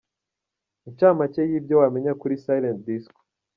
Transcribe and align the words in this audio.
Incamake 0.89 1.41
y’ibyo 1.49 1.75
wamenya 1.81 2.13
kuri 2.21 2.33
Silent 2.43 2.79
Disco. 2.85 3.19